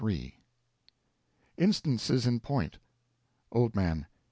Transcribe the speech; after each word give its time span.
III 0.03 0.33
Instances 1.59 2.25
in 2.25 2.39
Point 2.39 2.79
Old 3.51 3.75
Man. 3.75 4.07